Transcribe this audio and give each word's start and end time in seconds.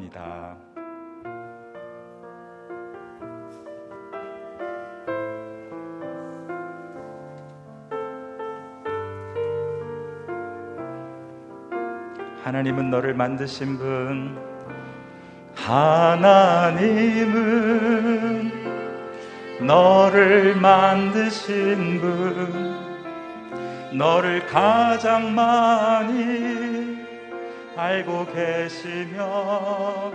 기도합니다. 0.00 0.56
하나님은 12.42 12.90
너를 12.90 13.14
만드신 13.14 13.78
분, 13.78 14.36
하나님은 15.54 16.90
너를 19.60 20.56
만드신 20.56 22.00
분, 22.00 22.80
너를 23.92 24.46
가장 24.46 25.34
많이 25.34 26.59
알고 27.80 28.26
계시며 28.26 30.12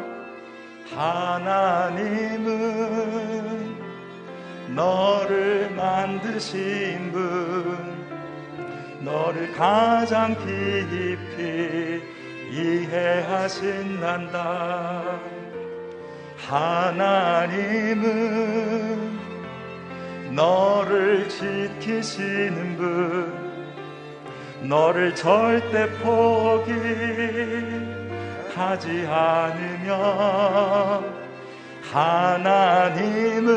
하나님은 0.96 2.46
너를 4.76 5.72
만드신 5.72 7.12
분 7.12 7.96
너를 9.02 9.52
가장 9.54 10.36
깊이 10.36 12.04
이해하신단다. 12.52 14.36
하나님은 16.48 18.06
너를 20.36 21.28
지키시는 21.28 22.78
분 22.78 23.45
너를 24.62 25.14
절대 25.16 25.88
포기하지 26.00 26.76
않으며 29.08 29.96
하나님은 31.92 33.56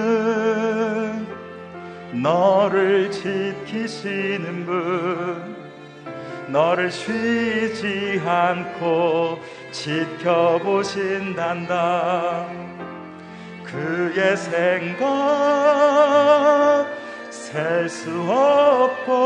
너를 2.22 3.10
지키시는 3.10 4.66
분 4.66 5.56
너를 6.48 6.91
쉬지 6.91 8.22
않고 8.24 9.38
지켜보신단다. 9.70 10.58
그의 13.64 14.36
생각 14.36 15.06
셀 17.30 17.88
수 17.88 18.10
없고 18.30 19.19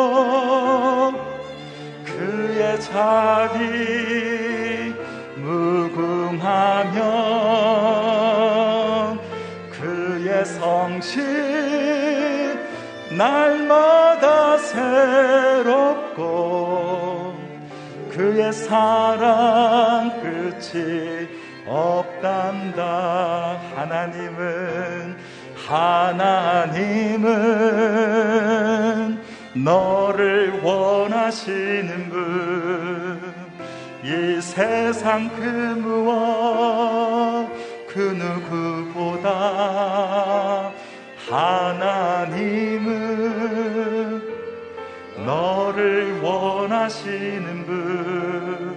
그의 2.17 2.81
자비 2.81 3.59
무궁하며 5.37 7.01
그의 9.71 10.45
성실 10.45 11.23
날마다 13.17 14.59
새롭고 14.59 16.23
그의 18.11 18.53
사랑 18.53 20.21
끝이 20.21 21.29
없단다. 21.67 23.59
하나님은 23.75 25.17
하나님은 25.67 27.33
너를 29.55 30.61
원하시는 30.63 32.09
분, 32.09 33.35
이 34.03 34.41
세상 34.41 35.29
그 35.37 35.43
무엇, 35.81 37.49
그 37.89 37.99
누구보다 38.95 39.31
하나님은 41.29 42.63
너를 45.27 46.21
원하시는 46.23 47.67
분, 47.67 48.75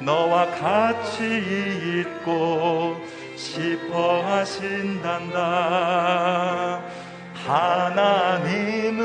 너와 0.00 0.46
같이 0.52 1.42
있고 2.00 2.96
싶어 3.36 4.22
하신단다. 4.22 5.38
하나님은 7.48 8.98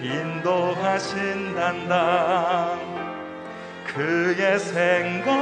인도하신단다 0.02 0.96
그의 3.96 4.60
생각 4.60 5.34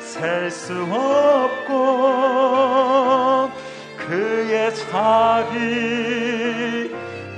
셀 0.00 0.50
수 0.50 0.72
없고 0.90 1.74
그의 3.98 4.74
자비 4.74 6.90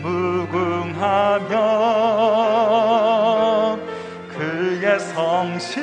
무궁하며 0.02 1.48
그의 4.28 5.00
성실 5.00 5.82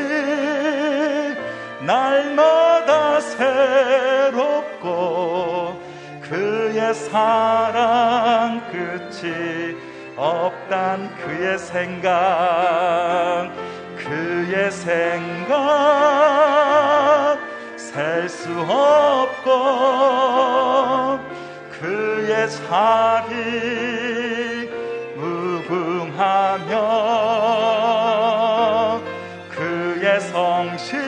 날마다 1.86 3.20
새롭고 3.20 4.88
그의 6.22 6.94
사랑 6.94 8.62
끝이 8.72 9.63
없단 10.16 11.16
그의 11.18 11.58
생각 11.58 13.52
그의 13.98 14.72
생각 14.72 15.54
셀 17.76 18.30
수 18.30 18.50
없고 18.60 19.50
그의 21.72 22.50
자비 22.50 23.34
무궁하며 25.16 26.74
그의 29.50 30.20
성실 30.22 31.00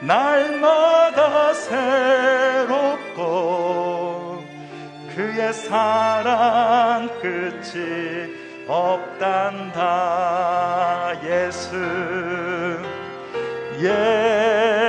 날마다 0.00 1.52
새 1.54 2.33
그의 5.34 5.52
사랑 5.52 7.08
끝이 7.20 8.32
없단다 8.68 9.82
예수. 11.24 11.74
예 13.82 14.83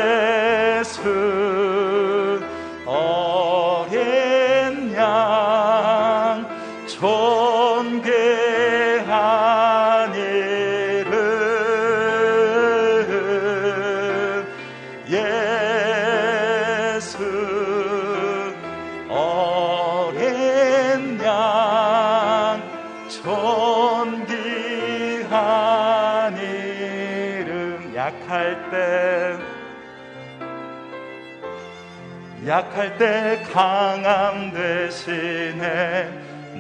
약할 32.47 32.95
때 32.99 33.41
강함 33.51 34.53
되시네 34.53 36.09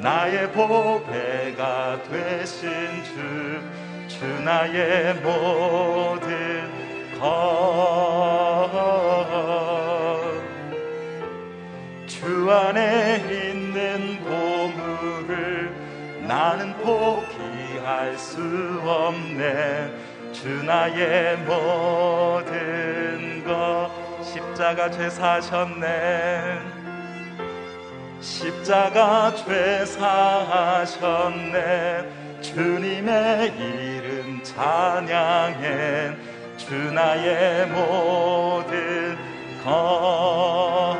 나의 0.01 0.51
보배가 0.51 2.01
되신 2.09 3.03
주, 3.03 3.61
주 4.07 4.25
나의 4.43 5.13
모든 5.15 6.71
것주 11.99 12.51
안에 12.51 13.23
있는 13.29 14.19
보물을 14.23 15.71
나는 16.27 16.73
포기할 16.77 18.17
수 18.17 18.41
없네. 18.83 19.91
주 20.31 20.63
나의 20.63 21.37
모든 21.37 23.43
것 23.45 23.84
십자가 24.55 24.89
죄 24.89 25.09
사셨네. 25.09 26.59
십자가 28.21 29.35
죄사하셨네. 29.35 30.79
주님의 32.39 33.53
이름 33.53 34.41
찬양해. 34.41 36.15
주 36.55 36.73
나의 36.73 37.67
모든 37.67 39.17
것. 39.65 40.95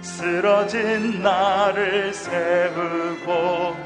쓰러진 0.00 1.22
나를 1.22 2.14
세우고 2.14 3.76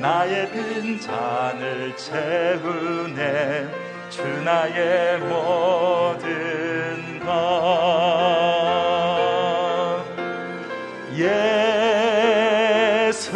나의 0.00 0.50
빈 0.52 1.00
잔을 1.00 1.96
채우네 1.96 3.81
주 4.12 4.22
나의 4.44 5.18
모든 5.20 6.20
것. 7.24 7.32
예수 13.08 13.30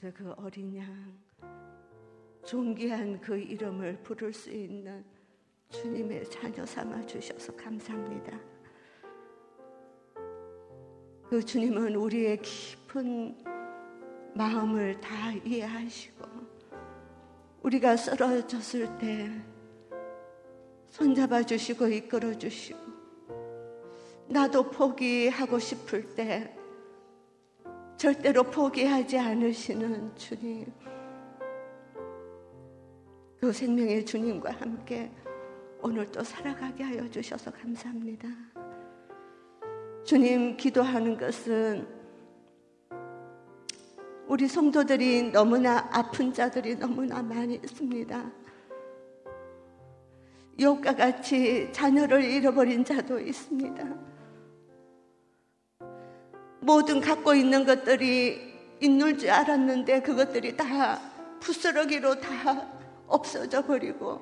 그리스도 0.00 0.12
그 0.14 0.32
어린 0.38 0.74
양, 0.76 0.86
존귀한 2.44 3.20
그 3.20 3.36
이름을 3.38 3.98
부를 4.02 4.32
수 4.32 4.50
있는 4.50 5.04
주님의 5.68 6.28
자녀 6.30 6.64
삼아 6.64 7.04
주셔서 7.04 7.54
감사합니다. 7.54 8.40
그 11.28 11.44
주님은 11.44 11.94
우리의 11.94 12.40
깊은 12.40 13.44
마음을 14.34 15.00
다 15.00 15.32
이해하시고, 15.44 16.24
우리가 17.62 17.96
쓰러졌을 17.96 18.98
때 18.98 19.30
손잡아 20.88 21.42
주시고 21.42 21.86
이끌어 21.88 22.36
주시고, 22.36 22.80
나도 24.28 24.70
포기하고 24.70 25.58
싶을 25.58 26.14
때 26.14 26.56
절대로 28.00 28.42
포기하지 28.44 29.18
않으시는 29.18 30.16
주님. 30.16 30.64
그 33.38 33.52
생명의 33.52 34.06
주님과 34.06 34.52
함께 34.52 35.10
오늘 35.82 36.10
또 36.10 36.24
살아가게 36.24 36.82
하여 36.82 37.06
주셔서 37.10 37.50
감사합니다. 37.50 38.26
주님 40.02 40.56
기도하는 40.56 41.18
것은 41.18 41.86
우리 44.26 44.48
성도들이 44.48 45.30
너무나 45.30 45.86
아픈 45.92 46.32
자들이 46.32 46.76
너무나 46.76 47.22
많이 47.22 47.56
있습니다. 47.56 48.32
욕과 50.58 50.96
같이 50.96 51.68
자녀를 51.70 52.24
잃어버린 52.24 52.82
자도 52.82 53.20
있습니다. 53.20 54.09
모든 56.60 57.00
갖고 57.00 57.34
있는 57.34 57.64
것들이 57.64 58.50
있는 58.80 59.18
줄 59.18 59.30
알았는데 59.30 60.02
그것들이 60.02 60.56
다 60.56 60.98
부스러기로 61.40 62.20
다 62.20 62.68
없어져 63.06 63.64
버리고 63.64 64.20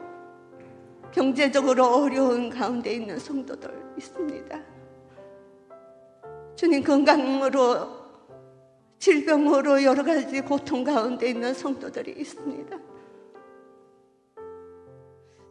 경제적으로 1.12 1.87
어려운 1.87 2.50
가운데 2.50 2.93
있는 2.93 3.19
성도들 3.19 3.94
있습니다. 3.99 4.61
주님 6.55 6.82
건강으로 6.82 7.99
질병으로 8.99 9.82
여러 9.85 10.02
가지 10.02 10.40
고통 10.40 10.85
가운데 10.85 11.31
있는 11.31 11.55
성도들이 11.55 12.12
있습니다. 12.19 12.76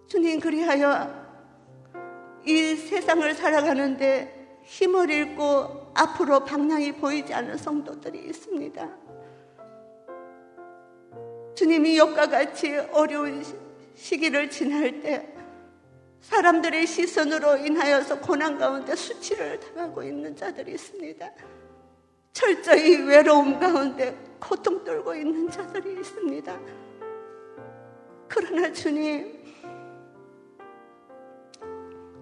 주님 0.07 0.39
그리하여 0.39 1.27
이 2.45 2.75
세상을 2.75 3.33
살아가는데 3.33 4.61
힘을 4.63 5.09
잃고 5.09 5.86
앞으로 5.97 6.41
방향이 6.41 6.93
보이지 6.93 7.33
않는 7.33 7.57
성도들이 7.57 8.19
있습니다. 8.29 8.89
주님이 11.55 11.97
욕과 11.97 12.27
같이 12.27 12.77
어려운 12.91 13.43
시기를 13.95 14.49
지날 14.49 15.01
때 15.01 15.33
사람들의 16.21 16.85
시선으로 16.85 17.57
인하여서 17.57 18.19
고난 18.19 18.57
가운데 18.57 18.95
수치를 18.95 19.59
당하고 19.59 20.03
있는 20.03 20.35
자들이 20.35 20.73
있습니다. 20.73 21.31
철저히 22.31 22.97
외로움 22.97 23.59
가운데 23.59 24.15
고통 24.39 24.83
떨고 24.83 25.15
있는 25.15 25.49
자들이 25.49 25.99
있습니다. 25.99 26.59
그러나 28.27 28.71
주님, 28.71 29.43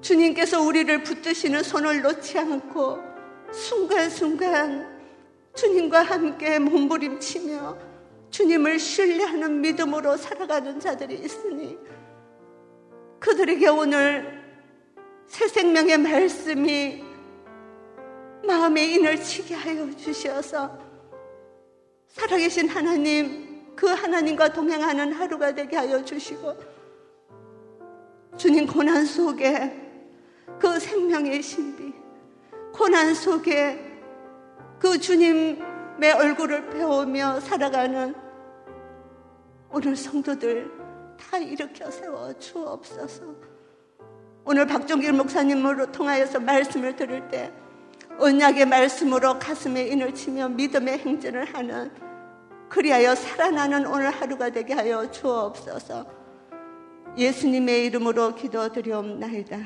주님께서 0.02 0.62
우리를 0.62 1.04
붙드시는 1.04 1.64
손을 1.64 2.02
놓지 2.02 2.40
않고 2.40 3.15
순간순간 3.56 4.86
주님과 5.56 6.04
함께 6.04 6.60
몸부림치며 6.60 7.78
주님을 8.30 8.78
신뢰하는 8.78 9.62
믿음으로 9.62 10.18
살아가는 10.18 10.78
자들이 10.80 11.16
있으니 11.16 11.78
그들에게 13.20 13.68
오늘 13.70 14.44
새 15.26 15.48
생명의 15.48 15.98
말씀이 15.98 17.04
마음에 18.46 18.84
인을 18.84 19.24
치게 19.24 19.56
하여 19.56 19.90
주셔서 19.96 20.78
살아계신 22.10 22.68
하나님 22.68 23.74
그 23.76 23.88
하나님과 23.88 24.54
동행하는 24.54 25.14
하루가 25.14 25.56
되게 25.56 25.78
하여 25.78 26.04
주시고 26.04 26.56
주님 28.38 28.68
고난 28.68 29.06
속에 29.06 29.82
그 30.60 30.80
생명의 30.80 31.42
신비 31.42 31.95
고난 32.76 33.14
속에 33.14 33.80
그 34.78 35.00
주님의 35.00 36.12
얼굴을 36.14 36.70
배우며 36.72 37.40
살아가는 37.40 38.14
오늘 39.72 39.96
성도들 39.96 40.70
다 41.18 41.38
일으켜 41.38 41.90
세워 41.90 42.38
주옵소서. 42.38 43.24
오늘 44.44 44.68
박종길 44.68 45.14
목사님으로 45.14 45.94
통하여서 45.94 46.42
말씀을 46.42 46.98
들을 46.98 47.30
때 47.30 47.54
언약의 48.20 48.66
말씀으로 48.66 49.40
가슴에 49.40 49.88
인을 49.88 50.14
치며 50.14 50.50
믿음의 50.50 51.00
행진을 51.00 51.46
하는 51.46 51.92
그리하여 52.68 53.16
살아나는 53.16 53.88
오늘 53.88 54.12
하루가 54.12 54.50
되게 54.50 54.74
하여 54.74 55.10
주옵소서. 55.10 56.06
예수님의 57.18 57.86
이름으로 57.86 58.36
기도드리옵나이다. 58.36 59.58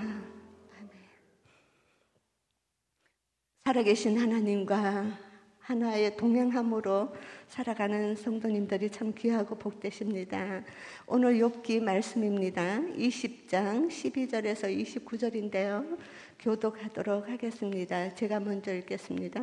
살아계신 3.69 4.17
하나님과 4.17 5.05
하나의 5.59 6.17
동행함으로 6.17 7.13
살아가는 7.47 8.15
성도님들이 8.15 8.89
참 8.89 9.13
귀하고 9.13 9.59
복되십니다. 9.59 10.63
오늘 11.05 11.35
욥기 11.35 11.79
말씀입니다. 11.79 12.79
20장 12.79 13.87
12절에서 13.87 14.75
29절인데요. 14.75 15.99
교독하도록 16.39 17.29
하겠습니다. 17.29 18.11
제가 18.15 18.39
먼저 18.39 18.73
읽겠습니다. 18.73 19.39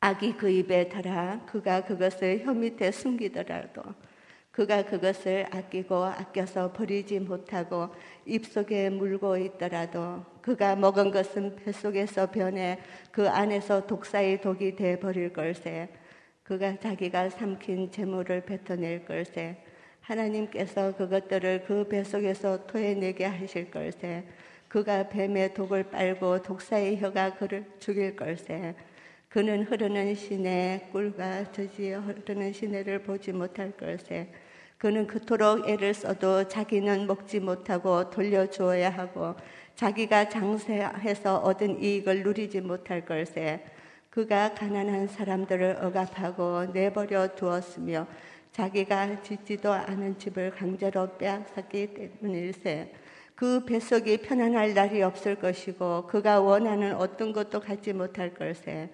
악이 0.00 0.38
그 0.38 0.48
입에 0.48 0.88
달아 0.88 1.44
그가 1.44 1.84
그것을 1.84 2.46
혀 2.46 2.54
밑에 2.54 2.90
숨기더라도 2.90 3.82
그가 4.56 4.86
그것을 4.86 5.44
아끼고 5.50 6.02
아껴서 6.02 6.72
버리지 6.72 7.20
못하고 7.20 7.90
입속에 8.24 8.88
물고 8.88 9.36
있더라도 9.36 10.24
그가 10.40 10.74
먹은 10.74 11.10
것은 11.10 11.56
뱃속에서 11.56 12.30
변해 12.30 12.78
그 13.12 13.28
안에서 13.28 13.86
독사의 13.86 14.40
독이 14.40 14.74
돼 14.74 14.98
버릴 14.98 15.30
걸세. 15.34 15.90
그가 16.42 16.80
자기가 16.80 17.28
삼킨 17.28 17.90
재물을 17.90 18.46
뱉어낼 18.46 19.04
걸세. 19.04 19.62
하나님께서 20.00 20.96
그것들을 20.96 21.64
그 21.66 21.86
뱃속에서 21.86 22.66
토해내게 22.66 23.26
하실 23.26 23.70
걸세. 23.70 24.24
그가 24.68 25.10
뱀의 25.10 25.52
독을 25.52 25.90
빨고 25.90 26.40
독사의 26.40 26.98
혀가 27.02 27.34
그를 27.34 27.66
죽일 27.78 28.16
걸세. 28.16 28.74
그는 29.28 29.64
흐르는 29.64 30.14
시내 30.14 30.88
꿀과 30.92 31.52
저지 31.52 31.92
흐르는 31.92 32.54
시내를 32.54 33.02
보지 33.02 33.32
못할 33.32 33.70
걸세. 33.72 34.32
그는 34.86 35.08
그토록 35.08 35.68
애를 35.68 35.94
써도 35.94 36.46
자기는 36.46 37.08
먹지 37.08 37.40
못하고 37.40 38.08
돌려주어야 38.08 38.88
하고 38.88 39.34
자기가 39.74 40.28
장세해서 40.28 41.38
얻은 41.38 41.82
이익을 41.82 42.22
누리지 42.22 42.60
못할 42.60 43.04
걸세. 43.04 43.64
그가 44.10 44.54
가난한 44.54 45.08
사람들을 45.08 45.78
억압하고 45.82 46.66
내버려 46.66 47.34
두었으며 47.34 48.06
자기가 48.52 49.22
짓지도 49.22 49.72
않은 49.72 50.20
집을 50.20 50.52
강제로 50.52 51.18
빼앗았기 51.18 52.20
때문일세. 52.20 52.92
그 53.34 53.64
뱃속이 53.64 54.18
편안할 54.18 54.72
날이 54.72 55.02
없을 55.02 55.34
것이고 55.34 56.06
그가 56.06 56.40
원하는 56.40 56.94
어떤 56.94 57.32
것도 57.32 57.58
갖지 57.58 57.92
못할 57.92 58.32
걸세. 58.32 58.88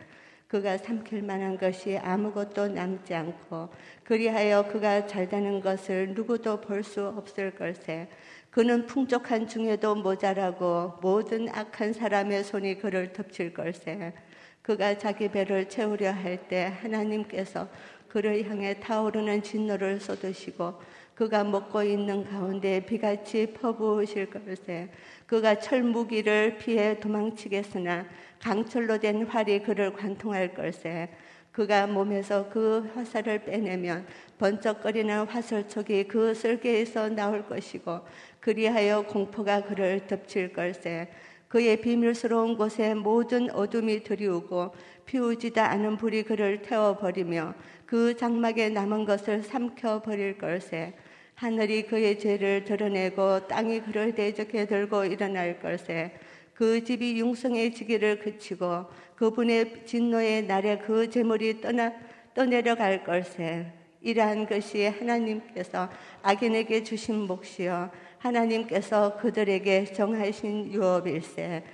그가 0.53 0.77
삼킬 0.77 1.23
만한 1.23 1.57
것이 1.57 1.97
아무것도 1.97 2.69
남지 2.69 3.15
않고 3.15 3.71
그리하여 4.05 4.67
그가 4.69 5.07
잘되는 5.07 5.63
것을 5.63 6.13
누구도 6.13 6.61
볼 6.61 6.85
수 6.85 7.07
없을 7.07 7.53
걸세. 7.55 8.07
그는 8.51 8.85
풍족한 8.85 9.49
중에도 9.49 9.95
모자라고 9.95 10.99
모든 11.01 11.49
악한 11.49 11.95
사람의 11.95 12.45
손이 12.45 12.81
그를 12.81 13.15
덮칠 13.15 13.55
걸세. 13.55 14.13
그가 14.61 14.99
자기 14.99 15.31
배를 15.31 15.71
채우려 15.71 16.13
할 16.13 16.47
때 16.49 16.71
하나님께서 16.83 17.67
그를 18.09 18.47
향해 18.47 18.79
타오르는 18.79 19.43
진노를 19.43 20.01
쏟으시고 20.01 20.75
그가 21.23 21.45
먹고 21.45 21.85
있는 21.85 22.25
가운데 22.25 22.85
비같이 22.85 23.47
퍼부으실 23.55 24.29
걸세. 24.29 24.89
그가 25.25 25.61
철무기를 25.61 26.59
피해 26.59 26.99
도망치겠으나 26.99 28.07
강철로 28.41 28.99
된 28.99 29.25
활이 29.25 29.63
그를 29.63 29.93
관통할 29.93 30.53
걸세. 30.53 31.09
그가 31.53 31.87
몸에서 31.87 32.49
그 32.49 32.91
화살을 32.97 33.45
빼내면 33.45 34.05
번쩍거리는 34.39 35.27
화살촉이 35.27 36.09
그 36.09 36.35
설계에서 36.35 37.11
나올 37.11 37.47
것이고 37.47 38.01
그리하여 38.41 39.03
공포가 39.03 39.63
그를 39.63 40.05
덮칠 40.09 40.53
걸세. 40.53 41.09
그의 41.47 41.81
비밀스러운 41.83 42.57
곳에 42.57 42.95
모든 42.95 43.49
어둠이 43.53 44.03
드리우고 44.03 44.75
피우지도 45.07 45.61
않은 45.61 45.99
불이 45.99 46.25
그를 46.25 46.63
태워버리며 46.63 47.55
그 47.87 48.17
장막에 48.17 48.71
남은 48.71 49.05
것을 49.05 49.45
삼켜버릴 49.45 50.39
걸세. 50.39 50.95
하늘이 51.35 51.87
그의 51.87 52.19
죄를 52.19 52.65
드러내고 52.65 53.49
땅이 53.49 53.81
그를 53.81 54.15
대적해 54.15 54.67
들고 54.67 55.05
일어날 55.05 55.59
걸세. 55.61 56.13
그 56.55 56.85
집이 56.85 57.19
융성해지기를 57.19 58.21
그치고 58.21 58.87
그분의 59.17 59.85
진노의 59.87 60.47
날에 60.47 60.79
그 60.79 61.11
재물이 61.11 61.61
떠나 61.61 61.93
떠내려갈 62.35 63.05
걸세. 63.05 63.73
이러한 64.01 64.47
것이 64.47 64.85
하나님께서 64.85 65.89
악인에게 66.23 66.83
주신 66.83 67.27
몫이요 67.27 67.91
하나님께서 68.19 69.17
그들에게 69.17 69.93
정하신 69.93 70.73
유업일세. 70.73 71.65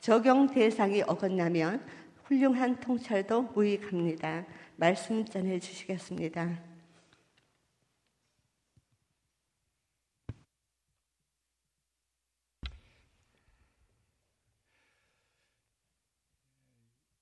적용 0.00 0.48
대상이 0.48 1.02
어긋나면 1.02 1.82
훌륭한 2.24 2.78
통찰도 2.80 3.42
무익합니다. 3.54 4.44
말씀 4.76 5.24
전해 5.24 5.58
주시겠습니다. 5.58 6.67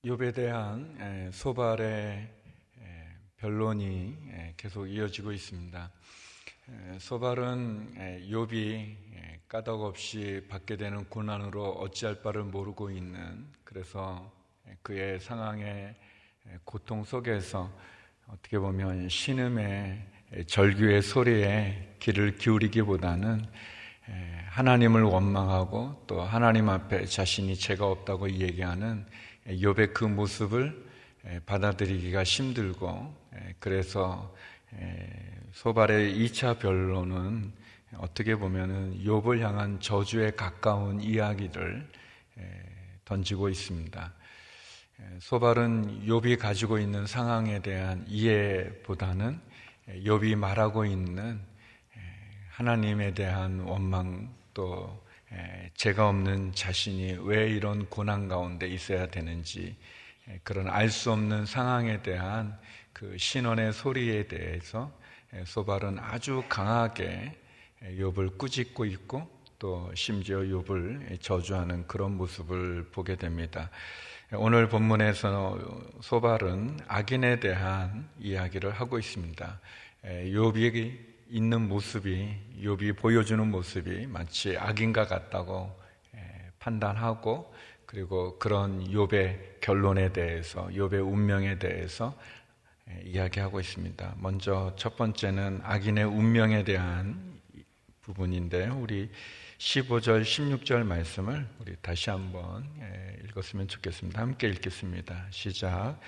욥에 0.07 0.33
대한 0.33 1.29
소발의 1.33 2.29
변론이 3.35 4.15
계속 4.55 4.87
이어지고 4.87 5.33
있습니다. 5.33 5.91
소발은 6.97 8.21
욥이 8.29 8.95
까닭없이 9.49 10.45
받게 10.47 10.77
되는 10.77 11.03
고난으로 11.09 11.71
어찌할 11.73 12.21
바를 12.21 12.43
모르고 12.43 12.89
있는 12.89 13.47
그래서 13.65 14.31
그의 14.81 15.19
상황의 15.19 15.93
고통 16.63 17.03
속에서 17.03 17.69
어떻게 18.27 18.59
보면 18.59 19.09
신음의 19.09 20.07
절규의 20.47 21.01
소리에 21.01 21.97
귀를 21.99 22.37
기울이기보다는 22.37 23.45
하나님을 24.51 25.03
원망하고 25.03 26.05
또 26.07 26.21
하나님 26.21 26.69
앞에 26.69 27.05
자신이 27.07 27.57
죄가 27.57 27.85
없다고 27.85 28.29
얘기하는 28.29 29.05
욥의 29.47 29.93
그 29.93 30.05
모습을 30.05 30.85
받아들이기가 31.45 32.23
힘들고 32.23 33.15
그래서 33.59 34.35
소발의 35.53 36.15
2차 36.17 36.59
변론은 36.59 37.53
어떻게 37.97 38.35
보면은 38.35 39.01
욥을 39.03 39.39
향한 39.39 39.79
저주에 39.79 40.31
가까운 40.31 40.99
이야기를 40.99 41.87
던지고 43.05 43.49
있습니다. 43.49 44.13
소발은 45.19 46.05
욥이 46.05 46.37
가지고 46.37 46.79
있는 46.79 47.07
상황에 47.07 47.61
대한 47.61 48.03
이해보다는 48.07 49.39
욥이 49.89 50.35
말하고 50.35 50.85
있는 50.85 51.39
하나님에 52.49 53.13
대한 53.13 53.61
원망 53.61 54.35
또 54.53 55.06
죄가 55.75 56.07
없는 56.07 56.53
자신이 56.53 57.17
왜 57.21 57.49
이런 57.49 57.89
고난 57.89 58.27
가운데 58.27 58.67
있어야 58.67 59.07
되는지 59.07 59.75
그런 60.43 60.67
알 60.67 60.89
수 60.89 61.11
없는 61.11 61.45
상황에 61.45 62.01
대한 62.01 62.57
그 62.93 63.17
신원의 63.17 63.73
소리에 63.73 64.27
대해서 64.27 64.91
소발은 65.45 65.99
아주 65.99 66.43
강하게 66.49 67.37
욥을 67.83 68.37
꾸짖고 68.37 68.85
있고 68.85 69.29
또 69.59 69.91
심지어 69.95 70.39
욥을 70.39 71.21
저주하는 71.21 71.87
그런 71.87 72.15
모습을 72.15 72.89
보게 72.91 73.15
됩니다. 73.15 73.69
오늘 74.33 74.67
본문에서 74.69 75.59
소발은 76.01 76.79
악인에 76.87 77.39
대한 77.39 78.09
이야기를 78.19 78.71
하고 78.71 78.99
있습니다. 78.99 79.59
욥이 80.03 81.16
있는 81.29 81.67
모습이 81.67 82.35
욥이 82.61 82.97
보여주는 82.97 83.45
모습이 83.45 84.07
마치 84.07 84.57
악인과 84.57 85.07
같다고 85.07 85.77
판단하고 86.59 87.53
그리고 87.85 88.37
그런 88.39 88.83
욥의 88.85 89.61
결론에 89.61 90.11
대해서 90.11 90.67
욥의 90.67 91.05
운명에 91.05 91.59
대해서 91.59 92.17
이야기하고 93.03 93.59
있습니다. 93.59 94.15
먼저 94.19 94.73
첫 94.77 94.95
번째는 94.95 95.61
악인의 95.63 96.05
운명에 96.05 96.63
대한 96.63 97.39
부분인데 98.01 98.67
우리 98.67 99.09
15절, 99.57 100.21
16절 100.21 100.83
말씀을 100.83 101.47
우리 101.59 101.75
다시 101.81 102.09
한번 102.09 102.65
읽었으면 103.25 103.67
좋겠습니다. 103.67 104.21
함께 104.21 104.47
읽겠습니다. 104.49 105.25
시작. 105.31 105.99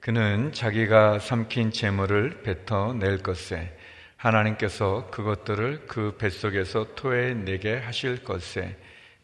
그는 0.00 0.52
자기가 0.52 1.18
삼킨 1.18 1.70
재물을 1.70 2.42
뱉어낼 2.42 3.22
것에 3.22 3.76
하나님께서 4.24 5.10
그것들을 5.10 5.86
그 5.86 6.16
뱃속에서 6.16 6.94
토해내게 6.94 7.76
하실 7.76 8.24
것에 8.24 8.74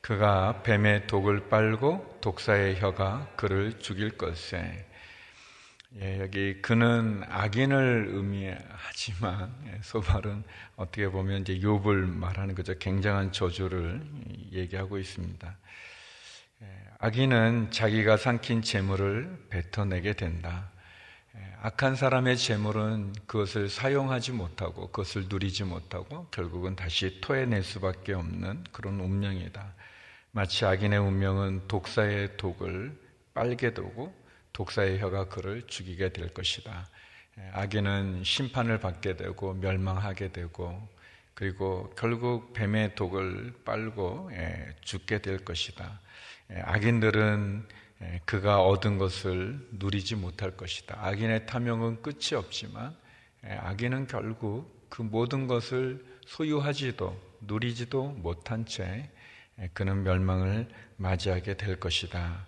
그가 0.03 0.63
뱀의 0.63 1.07
독을 1.07 1.49
빨고 1.49 2.19
독사의 2.21 2.79
혀가 2.81 3.33
그를 3.37 3.79
죽일 3.79 4.19
것에 4.19 4.87
예, 6.01 6.21
여기 6.21 6.61
그는 6.61 7.23
악인을 7.29 8.11
의미하지만 8.11 9.55
예, 9.67 9.79
소발은 9.83 10.45
어떻게 10.77 11.09
보면 11.09 11.43
이제 11.43 11.59
욥을 11.59 12.07
말하는 12.07 12.55
거죠. 12.55 12.79
굉장한 12.79 13.33
저주를 13.33 14.03
얘기하고 14.53 14.99
있습니다. 14.99 15.57
예, 16.63 16.67
악인은 16.99 17.71
자기가 17.71 18.19
삼킨 18.19 18.63
재물을 18.63 19.47
뱉어내게 19.49 20.13
된다. 20.13 20.71
악한 21.63 21.95
사람의 21.95 22.39
재물은 22.39 23.13
그것을 23.27 23.69
사용하지 23.69 24.33
못하고 24.33 24.87
그것을 24.87 25.27
누리지 25.29 25.65
못하고 25.65 26.27
결국은 26.31 26.75
다시 26.75 27.21
토해낼 27.21 27.63
수밖에 27.63 28.15
없는 28.15 28.65
그런 28.73 28.99
운명이다. 28.99 29.75
마치 30.31 30.65
악인의 30.65 30.99
운명은 30.99 31.69
독사의 31.69 32.39
독을 32.39 32.99
빨게 33.35 33.75
두고 33.75 34.15
독사의 34.55 35.01
혀가 35.01 35.29
그를 35.29 35.67
죽이게 35.67 36.15
될 36.15 36.33
것이다. 36.33 36.89
악인은 37.53 38.25
심판을 38.25 38.81
받게 38.81 39.19
되고 39.19 39.53
멸망하게 39.53 40.33
되고 40.33 40.89
그리고 41.35 41.93
결국 41.95 42.55
뱀의 42.55 42.95
독을 42.95 43.53
빨고 43.67 44.31
죽게 44.81 45.21
될 45.21 45.45
것이다. 45.45 46.01
악인들은 46.63 47.69
그가 48.25 48.63
얻은 48.63 48.99
것을 48.99 49.69
누리지 49.73 50.17
못할 50.17 50.57
것이다. 50.57 50.97
악인의 50.99 51.47
탐욕은 51.47 52.03
끝이 52.03 52.35
없지만 52.35 52.97
악인은 53.43 54.07
결국 54.07 54.87
그 54.89 55.03
모든 55.03 55.47
것을 55.47 56.05
소유하지도 56.27 57.21
누리지도 57.43 58.09
못한 58.13 58.65
채 58.65 59.11
그는 59.75 60.03
멸망을 60.03 60.69
맞이하게 60.97 61.57
될 61.57 61.79
것이다. 61.79 62.47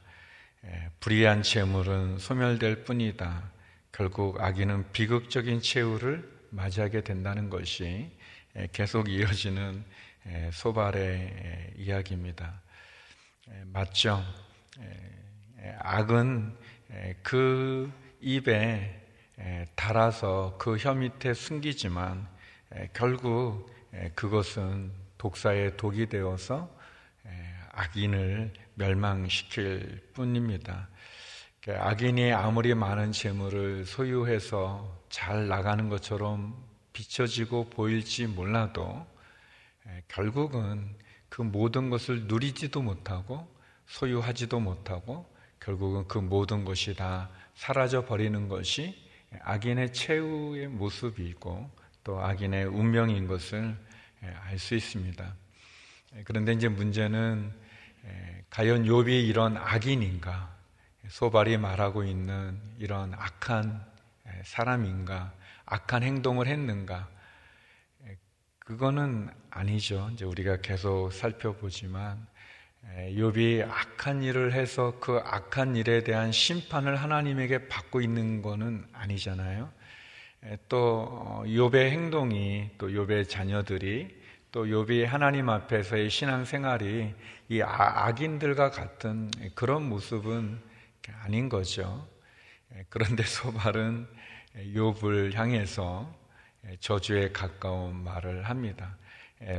불의한 1.00 1.42
재물은 1.42 2.18
소멸될 2.18 2.84
뿐이다. 2.84 3.50
결국 3.92 4.40
악인은 4.40 4.92
비극적인 4.92 5.60
최후를 5.60 6.30
맞이하게 6.50 7.02
된다는 7.02 7.50
것이 7.50 8.10
계속 8.72 9.08
이어지는 9.10 9.84
소발의 10.52 11.74
이야기입니다. 11.76 12.62
맞죠? 13.66 14.24
악은 15.78 16.56
그 17.22 17.92
입에 18.20 19.00
달아서 19.74 20.56
그 20.58 20.76
혀 20.76 20.94
밑에 20.94 21.34
숨기지만 21.34 22.28
결국 22.92 23.70
그것은 24.14 24.92
독사의 25.18 25.76
독이 25.76 26.08
되어서 26.08 26.74
악인을 27.72 28.52
멸망시킬 28.74 30.10
뿐입니다. 30.14 30.88
악인이 31.68 32.32
아무리 32.32 32.74
많은 32.74 33.12
재물을 33.12 33.84
소유해서 33.84 35.00
잘 35.08 35.46
나가는 35.46 35.88
것처럼 35.88 36.56
비춰지고 36.92 37.70
보일지 37.70 38.26
몰라도 38.26 39.06
결국은 40.08 40.96
그 41.28 41.42
모든 41.42 41.88
것을 41.88 42.24
누리지도 42.26 42.82
못하고 42.82 43.48
소유하지도 43.86 44.60
못하고 44.60 45.30
결국은 45.64 46.08
그 46.08 46.18
모든 46.18 46.64
것이 46.64 46.94
다 46.94 47.30
사라져 47.54 48.04
버리는 48.04 48.48
것이 48.48 49.00
악인의 49.42 49.92
최후의 49.92 50.66
모습이고 50.68 51.70
또 52.02 52.20
악인의 52.20 52.66
운명인 52.66 53.28
것을 53.28 53.76
알 54.22 54.58
수 54.58 54.74
있습니다. 54.74 55.34
그런데 56.24 56.52
이제 56.52 56.68
문제는 56.68 57.52
과연 58.50 58.84
욥이 58.84 59.28
이런 59.28 59.56
악인인가? 59.56 60.52
소발이 61.08 61.56
말하고 61.58 62.04
있는 62.04 62.60
이런 62.78 63.14
악한 63.14 63.84
사람인가? 64.44 65.32
악한 65.66 66.02
행동을 66.02 66.48
했는가? 66.48 67.08
그거는 68.58 69.30
아니죠. 69.50 70.10
이제 70.12 70.24
우리가 70.24 70.60
계속 70.60 71.12
살펴보지만 71.12 72.26
욥이 72.84 73.68
악한 73.68 74.22
일을 74.22 74.52
해서 74.52 74.98
그 75.00 75.20
악한 75.24 75.76
일에 75.76 76.04
대한 76.04 76.32
심판을 76.32 76.96
하나님에게 76.96 77.68
받고 77.68 78.00
있는 78.00 78.42
것은 78.42 78.84
아니잖아요. 78.92 79.70
또 80.68 81.42
욥의 81.46 81.90
행동이 81.90 82.70
또 82.76 82.88
욥의 82.88 83.28
자녀들이 83.28 84.22
또 84.50 84.66
욥이 84.66 85.04
하나님 85.04 85.48
앞에서의 85.48 86.10
신앙 86.10 86.44
생활이 86.44 87.14
이 87.48 87.62
아, 87.62 88.06
악인들과 88.06 88.70
같은 88.70 89.30
그런 89.54 89.88
모습은 89.88 90.60
아닌 91.22 91.48
거죠. 91.48 92.06
그런데 92.88 93.22
소발은 93.22 94.06
욥을 94.56 95.34
향해서 95.34 96.12
저주에 96.80 97.30
가까운 97.32 98.02
말을 98.04 98.44
합니다. 98.44 98.96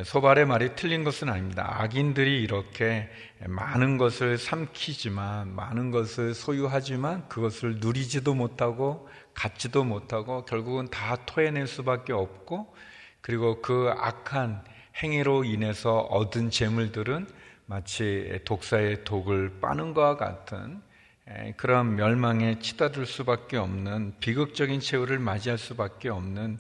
소발의 0.06 0.46
말이 0.46 0.76
틀린 0.76 1.04
것은 1.04 1.28
아닙니다. 1.28 1.82
악인들이 1.82 2.42
이렇게 2.42 3.10
많은 3.46 3.98
것을 3.98 4.38
삼키지만, 4.38 5.54
많은 5.54 5.92
것을 5.92 6.34
소유하지만 6.34 7.28
그것을 7.28 7.80
누리지도 7.80 8.34
못하고 8.34 9.10
갖지도 9.34 9.84
못하고 9.84 10.46
결국은 10.46 10.88
다 10.88 11.18
토해낼 11.26 11.68
수밖에 11.68 12.14
없고 12.14 12.74
그리고 13.20 13.62
그 13.62 13.94
악한 13.98 14.64
행위로 15.04 15.44
인해서 15.44 15.98
얻은 16.00 16.50
재물들은 16.50 17.28
마치 17.66 18.40
독사의 18.46 19.04
독을 19.04 19.60
빠는 19.60 19.94
것과 19.94 20.18
같은 20.18 20.82
그런 21.56 21.96
멸망에 21.96 22.60
치닫을 22.60 23.06
수밖에 23.06 23.58
없는 23.58 24.16
비극적인 24.20 24.80
최후를 24.82 25.20
맞이할 25.20 25.58
수밖에 25.58 26.10
없는 26.10 26.60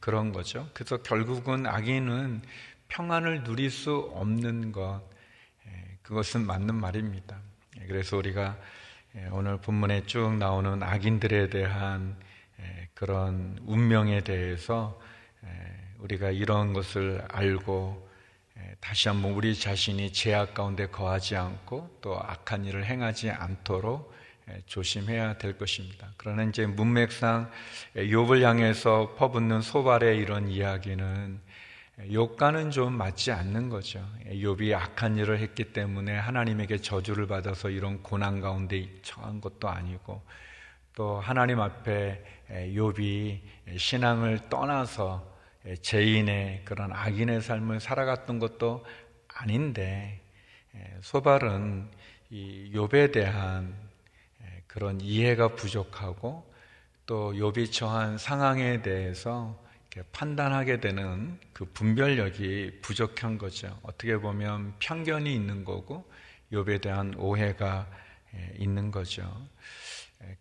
그런 0.00 0.32
거죠. 0.32 0.68
그래서 0.74 0.98
결국은 0.98 1.66
악인은 1.66 2.42
평안을 2.88 3.44
누릴 3.44 3.70
수 3.70 4.10
없는 4.14 4.72
것, 4.72 5.02
그것은 6.02 6.46
맞는 6.46 6.74
말입니다. 6.74 7.38
그래서 7.86 8.16
우리가 8.16 8.56
오늘 9.30 9.58
본문에 9.58 10.06
쭉 10.06 10.36
나오는 10.36 10.82
악인들에 10.82 11.48
대한 11.50 12.16
그런 12.94 13.58
운명에 13.66 14.22
대해서 14.22 15.00
우리가 15.98 16.30
이런 16.30 16.72
것을 16.72 17.22
알고 17.28 18.08
다시 18.80 19.08
한번 19.08 19.32
우리 19.32 19.54
자신이 19.54 20.12
죄악 20.12 20.54
가운데 20.54 20.86
거하지 20.86 21.36
않고 21.36 21.98
또 22.00 22.18
악한 22.18 22.64
일을 22.64 22.84
행하지 22.84 23.30
않도록 23.30 24.14
조심해야 24.66 25.38
될 25.38 25.56
것입니다. 25.56 26.08
그러나 26.16 26.44
이제 26.44 26.66
문맥상 26.66 27.50
욥을 27.96 28.42
향해서 28.42 29.14
퍼붓는 29.16 29.62
소발의 29.62 30.18
이런 30.18 30.48
이야기는 30.48 31.40
욥과는 32.00 32.72
좀 32.72 32.92
맞지 32.94 33.30
않는 33.30 33.68
거죠. 33.68 34.04
욥이 34.26 34.74
악한 34.74 35.16
일을 35.16 35.38
했기 35.38 35.72
때문에 35.72 36.16
하나님에게 36.16 36.78
저주를 36.78 37.26
받아서 37.26 37.70
이런 37.70 38.02
고난 38.02 38.40
가운데 38.40 38.88
처한 39.02 39.40
것도 39.40 39.68
아니고 39.68 40.22
또 40.94 41.20
하나님 41.20 41.60
앞에 41.60 42.22
욥이 42.50 43.40
신앙을 43.76 44.48
떠나서 44.50 45.32
죄인의 45.80 46.62
그런 46.64 46.92
악인의 46.92 47.40
삶을 47.40 47.80
살아갔던 47.80 48.38
것도 48.38 48.84
아닌데 49.28 50.20
소발은 51.00 51.88
이 52.30 52.72
욥에 52.74 53.12
대한 53.12 53.74
그런 54.74 55.00
이해가 55.00 55.54
부족하고 55.54 56.44
또 57.06 57.32
욥이 57.32 57.70
처한 57.70 58.18
상황에 58.18 58.82
대해서 58.82 59.56
판단하게 60.10 60.80
되는 60.80 61.38
그 61.52 61.64
분별력이 61.64 62.80
부족한 62.82 63.38
거죠. 63.38 63.78
어떻게 63.84 64.16
보면 64.16 64.74
편견이 64.80 65.32
있는 65.32 65.64
거고 65.64 66.10
욥에 66.50 66.82
대한 66.82 67.14
오해가 67.14 67.88
있는 68.56 68.90
거죠. 68.90 69.46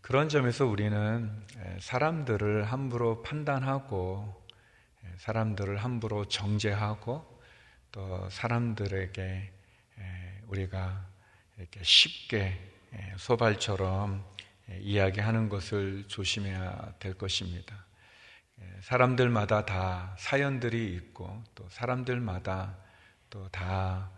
그런 0.01 0.29
점에서 0.29 0.65
우리는 0.65 1.31
사람들을 1.79 2.63
함부로 2.63 3.21
판단하고 3.21 4.43
사람들을 5.17 5.77
함부로 5.77 6.25
정죄하고 6.25 7.23
또 7.91 8.29
사람들에게 8.31 9.51
우리가 10.47 11.05
이렇게 11.59 11.83
쉽게 11.83 12.72
소발처럼 13.17 14.23
이야기하는 14.79 15.49
것을 15.49 16.05
조심해야 16.07 16.95
될 16.99 17.13
것입니다. 17.13 17.85
사람들마다 18.81 19.65
다 19.65 20.15
사연들이 20.19 20.93
있고 20.95 21.43
또 21.55 21.67
사람들마다 21.69 22.77
또 23.29 23.49
다 23.51 24.11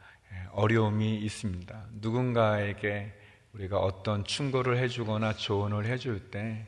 어려움이 0.52 1.18
있습니다. 1.18 1.88
누군가에게 1.94 3.14
우리가 3.54 3.80
어떤 3.80 4.24
충고를 4.26 4.78
해주거나 4.78 5.34
조언을 5.34 5.86
해줄 5.86 6.30
때 6.32 6.68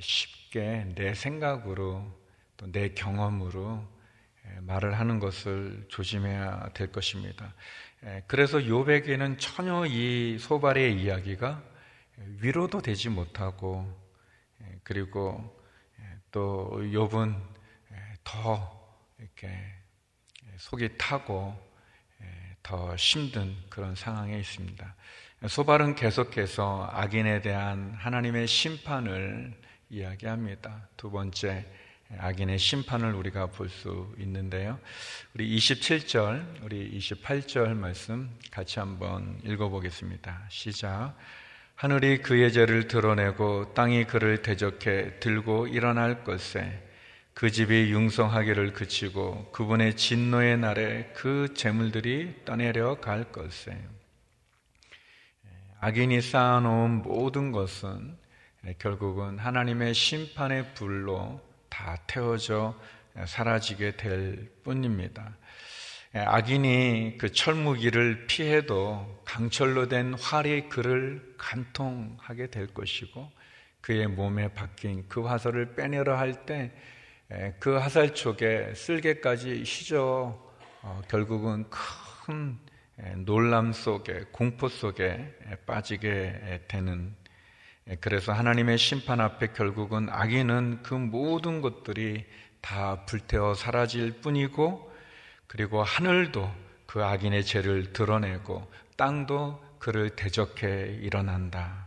쉽게 0.00 0.92
내 0.94 1.14
생각으로 1.14 2.10
또 2.56 2.66
내 2.72 2.94
경험으로 2.94 3.86
말을 4.62 4.98
하는 4.98 5.18
것을 5.18 5.84
조심해야 5.88 6.70
될 6.72 6.90
것입니다. 6.90 7.52
그래서 8.26 8.64
요백에는 8.66 9.38
전혀 9.38 9.84
이 9.86 10.38
소발의 10.38 11.00
이야기가 11.00 11.62
위로도 12.40 12.80
되지 12.80 13.08
못하고 13.08 13.92
그리고 14.84 15.56
또 16.30 16.70
욥은 16.74 17.34
더 18.22 18.96
이렇게 19.18 19.58
속이 20.56 20.98
타고 20.98 21.56
더 22.62 22.94
힘든 22.96 23.56
그런 23.68 23.94
상황에 23.94 24.38
있습니다. 24.38 24.94
소발은 25.48 25.94
계속해서 25.96 26.88
악인에 26.92 27.40
대한 27.40 27.94
하나님의 27.98 28.46
심판을 28.46 29.52
이야기합니다. 29.90 30.88
두 30.96 31.10
번째, 31.10 31.66
악인의 32.18 32.58
심판을 32.58 33.14
우리가 33.14 33.46
볼 33.46 33.68
수 33.68 34.14
있는데요. 34.18 34.78
우리 35.34 35.56
27절, 35.56 36.62
우리 36.62 36.98
28절 36.98 37.74
말씀 37.74 38.30
같이 38.50 38.78
한번 38.78 39.40
읽어보겠습니다. 39.44 40.46
시작. 40.48 41.14
하늘이 41.74 42.22
그의 42.22 42.52
죄를 42.52 42.88
드러내고 42.88 43.74
땅이 43.74 44.04
그를 44.04 44.40
대적해 44.40 45.18
들고 45.20 45.66
일어날 45.66 46.24
것에 46.24 46.82
그 47.34 47.50
집이 47.50 47.90
융성하기를 47.90 48.72
그치고 48.72 49.50
그분의 49.52 49.96
진노의 49.96 50.56
날에 50.56 51.12
그 51.14 51.52
재물들이 51.54 52.34
떠내려 52.46 53.00
갈 53.00 53.30
것에 53.30 53.78
악인이 55.80 56.22
쌓아놓은 56.22 57.02
모든 57.02 57.52
것은 57.52 58.16
결국은 58.78 59.38
하나님의 59.38 59.92
심판의 59.92 60.72
불로 60.72 61.45
다 61.76 61.96
태워져 62.06 62.74
사라지게 63.26 63.96
될 63.96 64.50
뿐입니다. 64.64 65.36
악인이 66.14 67.18
그 67.18 67.30
철무기를 67.30 68.26
피해도 68.26 69.22
강철로 69.26 69.88
된 69.88 70.14
활이 70.14 70.70
그를 70.70 71.34
간통하게 71.36 72.46
될 72.46 72.68
것이고 72.68 73.30
그의 73.82 74.06
몸에 74.06 74.48
박힌 74.54 75.04
그 75.08 75.22
화살을 75.22 75.74
빼내려 75.74 76.16
할 76.16 76.46
때 76.46 76.72
그 77.58 77.76
화살 77.76 78.14
쪽에 78.14 78.72
쓸개까지 78.74 79.64
휘저 79.64 80.38
어, 80.82 81.02
결국은 81.08 81.68
큰 81.70 82.58
놀람 83.24 83.72
속에 83.72 84.26
공포 84.30 84.68
속에 84.68 85.34
빠지게 85.66 86.62
되는 86.68 87.16
그래서 88.00 88.32
하나님의 88.32 88.78
심판 88.78 89.20
앞에 89.20 89.52
결국은 89.52 90.08
악인은 90.10 90.82
그 90.82 90.94
모든 90.94 91.60
것들이 91.60 92.26
다 92.60 93.04
불태워 93.06 93.54
사라질 93.54 94.20
뿐이고 94.20 94.92
그리고 95.46 95.84
하늘도 95.84 96.52
그 96.86 97.04
악인의 97.04 97.44
죄를 97.44 97.92
드러내고 97.92 98.68
땅도 98.96 99.64
그를 99.78 100.10
대적해 100.10 100.98
일어난다. 101.00 101.86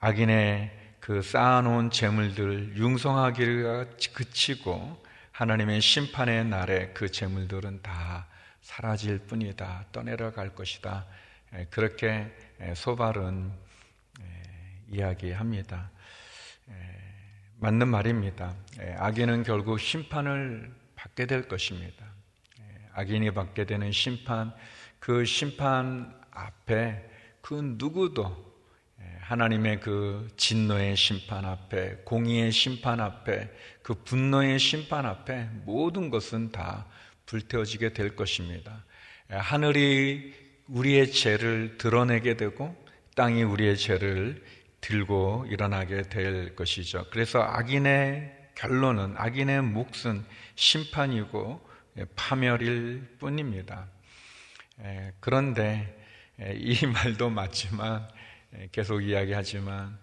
악인의 0.00 0.70
그 1.00 1.22
쌓아놓은 1.22 1.90
재물들 1.90 2.76
융성하기가 2.76 3.86
그치고 4.12 5.02
하나님의 5.30 5.80
심판의 5.80 6.44
날에 6.44 6.90
그 6.92 7.10
재물들은 7.10 7.80
다 7.80 8.26
사라질 8.60 9.18
뿐이다. 9.18 9.86
떠내려 9.92 10.32
갈 10.32 10.54
것이다. 10.54 11.06
그렇게 11.70 12.30
소발은 12.74 13.50
이야기합니다. 14.92 15.90
맞는 17.56 17.88
말입니다. 17.88 18.54
악인은 18.98 19.42
결국 19.42 19.80
심판을 19.80 20.70
받게 20.94 21.26
될 21.26 21.48
것입니다. 21.48 22.06
악인이 22.92 23.30
받게 23.32 23.64
되는 23.64 23.90
심판, 23.90 24.52
그 24.98 25.24
심판 25.24 26.14
앞에 26.30 27.08
그 27.40 27.54
누구도 27.78 28.52
하나님의 29.20 29.80
그 29.80 30.28
진노의 30.36 30.94
심판 30.96 31.46
앞에, 31.46 32.02
공의의 32.04 32.52
심판 32.52 33.00
앞에, 33.00 33.50
그 33.82 33.94
분노의 33.94 34.58
심판 34.58 35.06
앞에 35.06 35.48
모든 35.64 36.10
것은 36.10 36.52
다 36.52 36.86
불태워지게 37.24 37.94
될 37.94 38.14
것입니다. 38.14 38.84
하늘이 39.28 40.34
우리의 40.68 41.10
죄를 41.12 41.78
드러내게 41.78 42.36
되고 42.36 42.76
땅이 43.14 43.42
우리의 43.42 43.78
죄를 43.78 44.44
들고 44.82 45.46
일어나게 45.48 46.02
될 46.02 46.54
것이죠. 46.54 47.06
그래서 47.10 47.40
악인의 47.40 48.50
결론은 48.54 49.14
악인의 49.16 49.62
몫은 49.62 50.24
심판이고 50.56 51.66
파멸일 52.16 53.16
뿐입니다. 53.18 53.86
그런데 55.20 55.98
이 56.54 56.84
말도 56.86 57.30
맞지만 57.30 58.06
계속 58.72 59.00
이야기하지만 59.00 59.98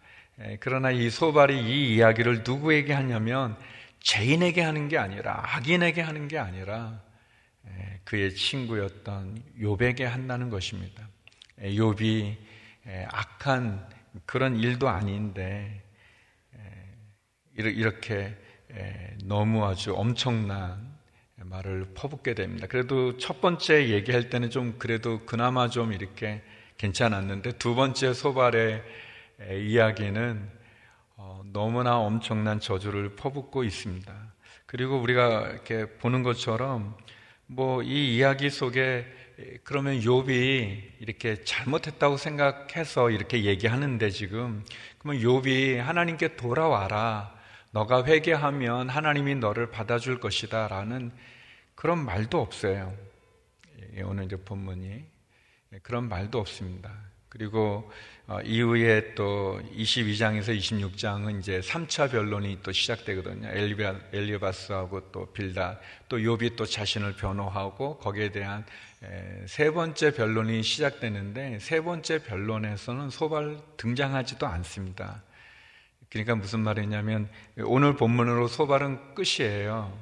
그러나 0.60 0.92
이 0.92 1.10
소발이 1.10 1.60
이 1.60 1.96
이야기를 1.96 2.44
누구에게 2.46 2.94
하냐면 2.94 3.58
죄인에게 4.00 4.62
하는 4.62 4.88
게 4.88 4.98
아니라 4.98 5.44
악인에게 5.56 6.02
하는 6.02 6.28
게 6.28 6.39
아니라 6.39 7.02
그의 8.06 8.34
친구였던 8.34 9.44
욥에게 9.60 10.04
한다는 10.04 10.50
것입니다. 10.50 11.08
욥이 11.62 12.38
악한 13.12 13.99
그런 14.26 14.56
일도 14.58 14.89
아닌데 14.89 15.84
이렇게 17.56 18.36
너무 19.24 19.65
아주 19.65 19.93
엄청난 19.95 20.98
말을 21.36 21.93
퍼붓게 21.95 22.34
됩니다. 22.34 22.67
그래도 22.67 23.17
첫 23.17 23.41
번째 23.41 23.89
얘기할 23.89 24.30
때는 24.30 24.50
좀 24.50 24.76
그래도 24.78 25.26
그나마 25.26 25.69
좀 25.69 25.93
이렇게 25.93 26.41
괜찮았는데 26.78 27.54
두 27.54 27.76
번째 27.76 28.13
소발의 28.13 28.84
이야기는 29.58 30.60
어, 31.15 31.41
너무나 31.52 31.98
엄청난 31.98 32.60
저주를 32.60 33.15
퍼붓고 33.15 33.63
있습니다. 33.63 34.34
그리고 34.65 35.00
우리가 35.00 35.50
이렇게 35.50 35.86
보는 35.98 36.24
것처럼 36.24 36.95
뭐 37.48 37.82
이 37.82 38.15
이야기 38.15 38.50
속에 38.50 39.06
그러면 39.63 39.99
욥이 39.99 40.82
이렇게 40.99 41.43
잘못했다고 41.43 42.17
생각해서 42.17 43.10
이렇게 43.10 43.45
얘기하는데 43.45 44.10
지금 44.10 44.65
그러면 44.97 45.21
욥이 45.21 45.78
하나님께 45.78 46.36
돌아와라. 46.36 47.38
너가 47.71 48.04
회개하면 48.04 48.89
하나님이 48.89 49.36
너를 49.36 49.69
받아줄 49.69 50.19
것이다라는 50.19 51.12
그런 51.75 52.04
말도 52.04 52.41
없어요. 52.41 52.93
예, 53.95 54.02
오늘 54.02 54.25
이제 54.25 54.36
본문이 54.36 55.06
예, 55.73 55.80
그런 55.84 56.10
말도 56.10 56.39
없습니다. 56.39 56.91
그리고 57.30 57.91
어, 58.28 58.41
이후에 58.41 59.13
또 59.13 59.62
22장에서 59.75 60.58
26장은 60.58 61.39
이제 61.39 61.60
3차 61.60 62.12
변론이 62.12 62.60
또 62.63 62.71
시작되거든요. 62.71 63.49
엘리바스하고 64.12 65.12
또 65.12 65.32
빌다, 65.32 65.80
또 66.10 66.17
욥이 66.17 66.56
또 66.56 66.65
자신을 66.65 67.15
변호하고 67.15 67.97
거기에 67.97 68.32
대한 68.32 68.65
세 69.46 69.72
번째 69.72 70.14
변론이 70.14 70.62
시작되는데 70.62 71.60
세 71.60 71.82
번째 71.82 72.22
변론에서는 72.24 73.10
소발 73.10 73.58
등장하지도 73.78 74.46
않습니다. 74.46 75.24
그러니까 76.10 76.36
무슨 76.36 76.60
말이냐면 76.60 77.30
오늘 77.64 77.96
본문으로 77.96 78.48
소발은 78.48 79.16
끝이에요. 79.16 79.98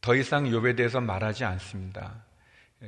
더 0.00 0.14
이상 0.14 0.44
욥에 0.44 0.76
대해서 0.76 1.00
말하지 1.00 1.44
않습니다. 1.44 2.24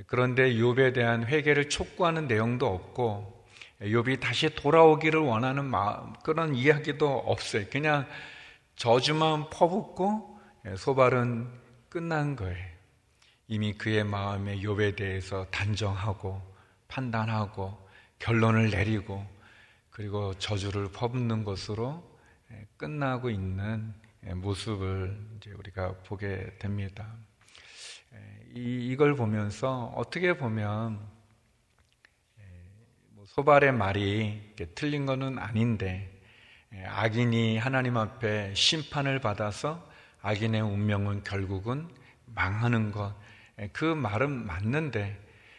그런데 0.06 0.52
욥에 0.54 0.94
대한 0.94 1.26
회개를 1.26 1.68
촉구하는 1.68 2.26
내용도 2.26 2.66
없고 2.66 3.46
욥이 3.82 4.20
다시 4.20 4.54
돌아오기를 4.54 5.20
원하는 5.20 5.64
마음, 5.64 6.12
그런 6.24 6.54
이야기도 6.54 7.08
없어요. 7.08 7.64
그냥 7.70 8.06
저주만 8.76 9.50
퍼붓고 9.50 10.38
소발은 10.76 11.48
끝난 11.88 12.36
거예요. 12.36 12.67
이미 13.50 13.72
그의 13.72 14.04
마음에 14.04 14.60
욥에 14.60 14.94
대해서 14.94 15.46
단정하고 15.46 16.40
판단하고 16.86 17.78
결론을 18.18 18.70
내리고 18.70 19.26
그리고 19.88 20.34
저주를 20.34 20.92
퍼붓는 20.92 21.44
것으로 21.44 22.04
끝나고 22.76 23.30
있는 23.30 23.94
모습을 24.34 25.18
이제 25.36 25.50
우리가 25.52 25.94
보게 26.04 26.58
됩니다. 26.58 27.10
이, 28.54 28.90
이걸 28.90 29.16
보면서 29.16 29.94
어떻게 29.96 30.36
보면 30.36 31.00
뭐 33.12 33.24
소발의 33.28 33.72
말이 33.72 34.54
틀린 34.74 35.06
것은 35.06 35.38
아닌데 35.38 36.20
악인이 36.86 37.56
하나님 37.56 37.96
앞에 37.96 38.52
심판을 38.54 39.20
받아서 39.20 39.88
악인의 40.20 40.60
운명은 40.60 41.24
결국은 41.24 41.88
망하는 42.26 42.92
것. 42.92 43.14
그 43.72 43.84
말은 43.84 44.46
맞는데, 44.46 45.18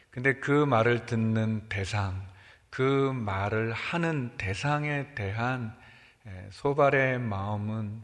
근데 0.09 0.35
그 0.35 0.51
말을 0.51 1.05
듣는 1.05 1.67
대상, 1.69 2.25
그 2.69 3.11
말을 3.13 3.73
하는 3.73 4.35
대상에 4.37 5.13
대한 5.15 5.75
소발의 6.51 7.19
마음은 7.19 8.01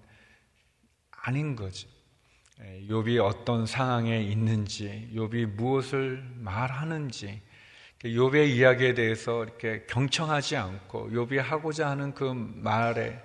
아닌 1.11 1.55
거지. 1.55 1.87
욥이 2.89 3.23
어떤 3.23 3.65
상황에 3.65 4.21
있는지, 4.21 5.11
욥이 5.13 5.55
무엇을 5.55 6.23
말하는지, 6.35 7.41
욥의 7.99 8.49
이야기에 8.49 8.93
대해서 8.93 9.43
이렇게 9.43 9.85
경청하지 9.87 10.57
않고 10.57 11.09
욥이 11.09 11.37
하고자 11.37 11.89
하는 11.89 12.13
그 12.13 12.31
말에 12.33 13.21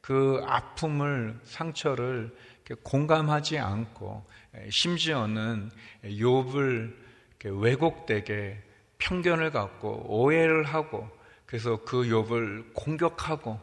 그 0.00 0.42
아픔을 0.46 1.38
상처를 1.44 2.34
공감하지 2.82 3.58
않고 3.58 4.24
심지어는 4.68 5.70
욥을 6.04 6.96
왜곡되게 7.44 8.62
편견을 8.98 9.50
갖고 9.50 10.04
오해를 10.08 10.64
하고 10.64 11.08
그래서 11.46 11.82
그 11.84 12.02
욥을 12.04 12.74
공격하고 12.74 13.60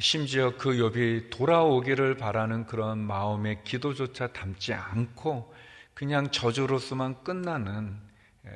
심지어 0.00 0.56
그 0.56 0.70
욥이 0.70 1.30
돌아오기를 1.30 2.16
바라는 2.16 2.66
그런 2.66 2.98
마음의 2.98 3.62
기도조차 3.64 4.28
담지 4.28 4.72
않고 4.72 5.54
그냥 5.94 6.30
저주로서만 6.30 7.22
끝나는 7.22 7.98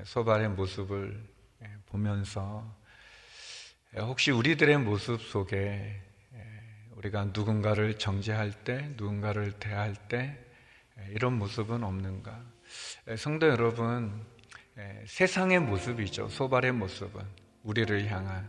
소발의 0.04 0.50
모습을 0.50 1.22
보면서 1.86 2.74
혹시 3.96 4.30
우리들의 4.30 4.78
모습 4.78 5.20
속에 5.20 6.00
우리가 6.96 7.26
누군가를 7.26 7.98
정죄할 7.98 8.52
때, 8.64 8.90
누군가를 8.96 9.52
대할 9.52 9.94
때 10.08 10.38
이런 11.10 11.38
모습은 11.38 11.82
없는가? 11.82 12.40
성도 13.16 13.48
여러분, 13.48 14.24
세상의 15.06 15.60
모습이죠. 15.60 16.28
소발의 16.28 16.72
모습은 16.72 17.22
우리를 17.62 18.06
향한 18.10 18.48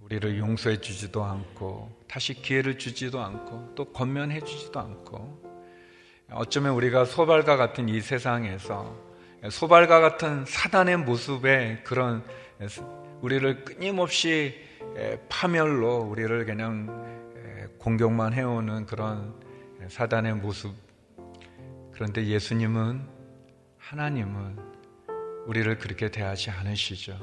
우리를 0.00 0.38
용서해 0.38 0.80
주지도 0.80 1.24
않고 1.24 2.04
다시 2.08 2.34
기회를 2.34 2.78
주지도 2.78 3.20
않고 3.20 3.74
또 3.76 3.92
권면해 3.92 4.40
주지도 4.40 4.80
않고 4.80 5.50
어쩌면 6.32 6.74
우리가 6.74 7.04
소발과 7.04 7.56
같은 7.56 7.88
이 7.88 8.00
세상에서 8.00 8.96
소발과 9.48 10.00
같은 10.00 10.44
사단의 10.46 10.98
모습에 10.98 11.82
그런 11.84 12.24
우리를 13.20 13.64
끊임없이 13.64 14.68
파멸로 15.28 15.98
우리를 15.98 16.44
그냥 16.44 17.20
공격만 17.78 18.32
해오는 18.32 18.86
그런 18.86 19.34
사단의 19.88 20.34
모습. 20.34 20.74
그런데 22.00 22.24
예수님은 22.28 23.06
하나님은 23.76 24.56
우리를 25.44 25.76
그렇게 25.76 26.10
대하지 26.10 26.48
않으시죠. 26.48 27.18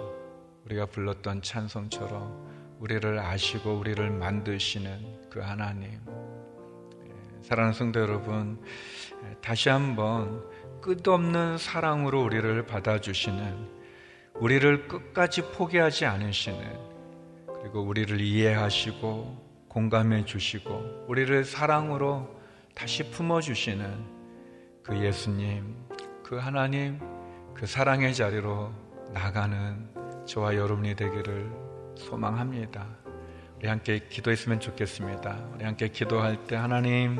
우리가 0.65 0.85
불렀던 0.85 1.41
찬송처럼 1.41 2.77
우리를 2.77 3.17
아시고 3.17 3.75
우리를 3.79 4.07
만드시는 4.11 5.29
그 5.31 5.39
하나님. 5.39 5.99
사랑하는 7.41 7.73
성도 7.73 8.01
여러분, 8.01 8.61
다시 9.41 9.69
한번 9.69 10.47
끝없는 10.81 11.57
사랑으로 11.57 12.21
우리를 12.21 12.63
받아주시는 12.67 13.67
우리를 14.35 14.87
끝까지 14.87 15.53
포기하지 15.53 16.05
않으시는 16.05 16.77
그리고 17.61 17.81
우리를 17.81 18.21
이해하시고 18.21 19.65
공감해 19.69 20.25
주시고 20.25 21.05
우리를 21.07 21.45
사랑으로 21.45 22.29
다시 22.75 23.09
품어 23.09 23.41
주시는 23.41 24.16
그 24.87 24.97
예수님, 25.03 25.75
그 26.23 26.37
하나님, 26.37 26.97
그 27.53 27.67
사랑의 27.67 28.15
자리로 28.15 28.71
나가는 29.13 29.85
저와 30.25 30.55
여러분이 30.55 30.95
되기를 30.95 31.51
소망합니다. 31.95 32.85
우리 33.57 33.67
함께 33.67 33.99
기도했으면 34.07 34.61
좋겠습니다. 34.61 35.35
우리 35.53 35.65
함께 35.65 35.89
기도할 35.89 36.37
때 36.47 36.55
하나님 36.55 37.17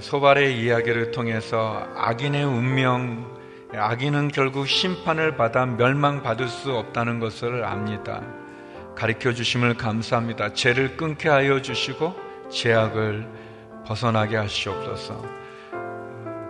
소발의 0.00 0.62
이야기를 0.62 1.10
통해서 1.12 1.88
악인의 1.96 2.44
운명 2.44 3.34
악인은 3.74 4.28
결국 4.28 4.68
심판을 4.68 5.38
받아 5.38 5.64
멸망받을 5.64 6.48
수 6.48 6.76
없다는 6.76 7.18
것을 7.18 7.64
압니다. 7.64 8.22
가르쳐 8.94 9.32
주심을 9.32 9.74
감사합니다. 9.74 10.52
죄를 10.52 10.98
끊게 10.98 11.30
하여 11.30 11.62
주시고 11.62 12.14
죄악을 12.50 13.26
벗어나게 13.86 14.36
하시옵소서. 14.36 15.45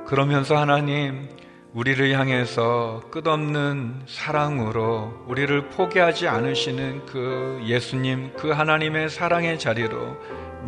그러면서 0.06 0.56
하나님 0.56 1.28
우리를 1.74 2.12
향해서 2.12 3.02
끝없는 3.10 4.02
사랑으로 4.06 5.24
우리를 5.26 5.68
포기하지 5.70 6.28
않으시는 6.28 7.06
그 7.06 7.60
예수님, 7.66 8.32
그 8.36 8.50
하나님의 8.50 9.10
사랑의 9.10 9.58
자리로 9.58 10.16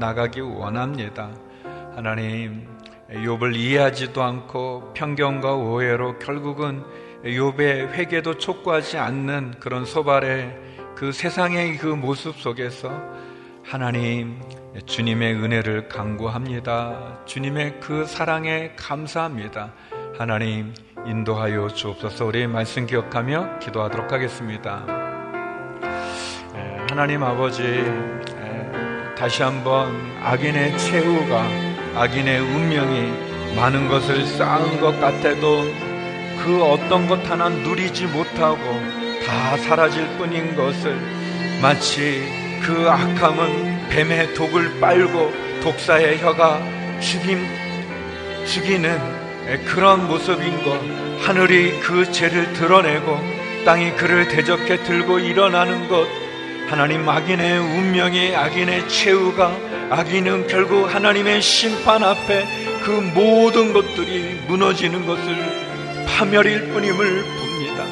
나가기 0.01 0.41
원합니다. 0.41 1.31
하나님, 1.95 2.67
욥을 3.11 3.55
이해하지도 3.55 4.21
않고 4.21 4.93
편견과 4.95 5.55
오해로 5.55 6.19
결국은 6.19 6.83
욥의 7.25 7.93
회개도 7.93 8.39
촉구하지 8.39 8.99
않는 8.99 9.61
그런 9.61 9.85
소발의 9.85 10.59
그 10.97 11.13
세상의 11.13 11.79
그 11.79 11.87
모습 11.87 12.37
속에서 12.37 12.91
하나님 13.63 14.41
주님의 14.87 15.35
은혜를 15.35 15.89
강구합니다. 15.89 17.25
주님의 17.25 17.81
그 17.81 18.05
사랑에 18.05 18.73
감사합니다. 18.77 19.73
하나님 20.19 20.75
인도하여 21.07 21.69
주옵소서 21.69 22.27
우리 22.27 22.47
말씀 22.47 22.87
기억하며 22.87 23.59
기도하도록 23.61 24.13
하겠습니다. 24.13 24.85
하나님 26.91 27.23
아버지 27.23 27.85
다시 29.17 29.43
한번 29.43 29.91
악인의 30.23 30.79
최후가 30.79 31.45
악인의 31.97 32.41
운명이 32.41 33.57
많은 33.57 33.89
것을 33.89 34.27
쌓은 34.27 34.81
것 34.81 34.99
같아도 35.01 35.63
그 36.43 36.63
어떤 36.63 37.07
것 37.09 37.29
하나 37.29 37.49
누리지 37.49 38.07
못하고 38.07 38.59
다 39.27 39.57
사라질 39.59 40.07
뿐인 40.17 40.55
것을 40.55 40.97
마치 41.61 42.23
그 42.63 42.89
악함은 42.89 43.68
뱀의 43.91 44.35
독을 44.35 44.81
빨고 44.81 45.33
독사의 45.63 46.19
혀가 46.19 46.63
죽임, 47.01 47.47
죽이는 48.47 48.99
그런 49.65 50.07
모습인 50.09 50.63
것 50.63 50.81
하늘이 51.21 51.81
그 51.81 52.11
죄를 52.11 52.53
드러내고 52.53 53.19
땅이 53.65 53.97
그를 53.97 54.29
대적해 54.29 54.83
들고 54.83 55.19
일어나는 55.19 55.89
것 55.89 56.07
하나님 56.69 57.09
악인의 57.09 57.59
운명이 57.59 58.37
악인의 58.37 58.89
최후가 58.89 59.57
악인은 59.91 60.49
결국 60.49 60.95
하나님의 60.95 61.41
심판 61.41 62.05
앞에 62.05 62.47
그 62.83 62.91
모든 62.91 63.73
것들이 63.73 64.43
무너지는 64.47 65.07
것을 65.07 65.35
파멸일 66.07 66.69
뿐임을 66.69 67.23
봅니다. 67.23 67.85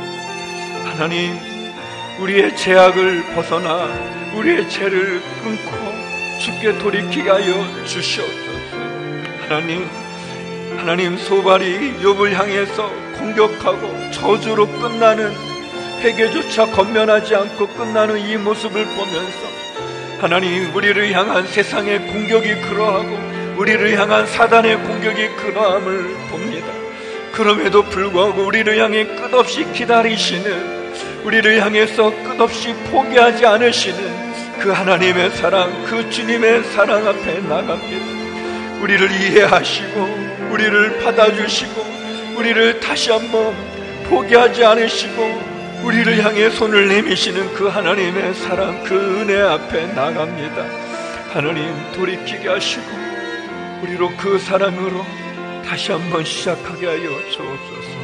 하나님, 0.85 1.39
우리의 2.21 2.57
죄악을 2.57 3.35
벗어나 3.35 3.89
우리의 4.37 4.68
죄를 4.68 5.20
끊고 5.42 6.07
죽게 6.38 6.79
돌이키게 6.79 7.31
하여 7.31 7.85
주시옵소서. 7.87 8.77
하나님, 9.49 9.88
하나님 10.77 11.16
소발이 11.16 11.94
욥을 12.03 12.33
향해서 12.33 12.90
공격하고 13.18 14.11
저주로 14.11 14.66
끝나는 14.66 15.33
회개조차 16.01 16.66
건면하지 16.66 17.35
않고 17.35 17.66
끝나는 17.68 18.18
이 18.18 18.37
모습을 18.37 18.85
보면서 18.85 19.57
하나님 20.20 20.75
우리를 20.75 21.12
향한 21.12 21.46
세상의 21.46 22.07
공격이 22.07 22.61
그러하고 22.62 23.18
우리를 23.57 23.99
향한 23.99 24.27
사단의 24.27 24.77
공격이 24.77 25.29
그러함을 25.37 26.14
봅니다. 26.31 26.66
그럼에도 27.33 27.83
불구하고 27.83 28.44
우리를 28.44 28.79
향해 28.79 29.07
끝없이 29.07 29.70
기다리시는 29.72 31.25
우리를 31.25 31.62
향해서 31.62 32.11
끝없이 32.22 32.75
포기하지 32.90 33.46
않으시는 33.46 34.16
그 34.61 34.71
하나님의 34.71 35.31
사랑, 35.31 35.85
그 35.85 36.09
주님의 36.11 36.64
사랑 36.64 37.07
앞에 37.07 37.40
나갑니다. 37.40 38.83
우리를 38.83 39.11
이해하시고 39.11 40.01
우리를 40.51 40.99
받아주시고 41.01 41.85
우리를 42.37 42.81
다시 42.81 43.11
한번 43.11 43.55
포기하지 44.09 44.64
않으시고 44.64 45.57
우리를 45.83 46.25
향해 46.25 46.51
손을 46.51 46.88
내미시는 46.88 47.55
그 47.55 47.69
하나님의 47.69 48.35
사랑, 48.35 48.83
그 48.85 49.21
은혜 49.21 49.40
앞에 49.40 49.87
나갑니다. 49.95 50.64
하나님 51.33 51.75
돌이키게 51.92 52.49
하시고 52.49 52.87
우리로 53.83 54.11
그 54.16 54.38
사랑으로 54.38 55.05
다시 55.64 55.92
한번 55.92 56.25
시작하게 56.25 56.87
하여 56.87 57.09
주옵소서. 57.31 57.97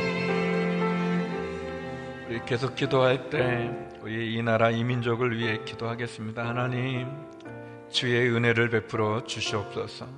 우리 2.28 2.40
계속 2.46 2.74
기도할 2.74 3.30
때 3.30 3.70
우리 4.02 4.34
이 4.34 4.42
나라 4.42 4.70
이 4.70 4.82
민족을 4.82 5.38
위해 5.38 5.60
기도하겠습니다. 5.64 6.44
하나님 6.44 7.06
주의 7.88 8.28
은혜를 8.34 8.68
베풀어 8.70 9.22
주시옵소서. 9.22 10.08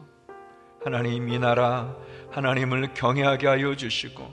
하나님 0.83 1.29
이 1.29 1.39
나라 1.39 1.95
하나님을 2.31 2.95
경외하게 2.95 3.47
하여 3.47 3.77
주시고 3.77 4.31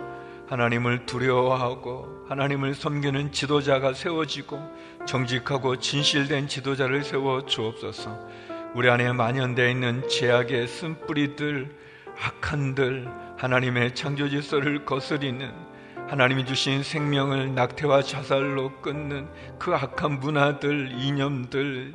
하나님을 0.47 1.05
두려워하고 1.05 2.27
하나님을 2.29 2.75
섬기는 2.75 3.33
지도자가 3.33 3.93
세워지고 3.93 4.57
정직하고 5.05 5.79
진실된 5.79 6.47
지도자를 6.47 7.03
세워 7.03 7.45
주옵소서. 7.45 8.25
우리 8.73 8.89
안에 8.89 9.11
만연되어 9.11 9.67
있는 9.67 10.07
죄악의 10.07 10.65
쓴뿌리들, 10.69 11.75
악한들, 12.17 13.05
하나님의 13.37 13.95
창조 13.95 14.29
질서를 14.29 14.85
거스리는 14.85 15.70
하나님이 16.11 16.45
주신 16.45 16.83
생명을 16.83 17.55
낙태와 17.55 18.01
자살로 18.01 18.81
끊는 18.81 19.29
그 19.57 19.73
악한 19.73 20.19
문화들, 20.19 20.91
이념들, 20.91 21.93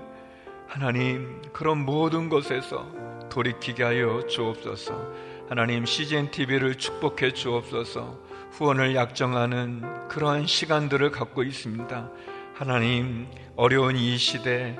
하나님 0.67 1.43
그런 1.53 1.85
모든 1.85 2.31
것에서 2.31 2.91
돌이키게 3.29 3.83
하여 3.83 4.27
주옵소서. 4.27 5.13
하나님 5.51 5.85
CGN 5.85 6.31
TV를 6.31 6.77
축복해 6.77 7.33
주옵소서. 7.35 8.19
후원을 8.53 8.95
약정하는 8.95 10.09
그러한 10.09 10.47
시간들을 10.47 11.11
갖고 11.11 11.43
있습니다. 11.43 12.11
하나님, 12.55 13.27
어려운 13.55 13.97
이 13.97 14.17
시대, 14.17 14.79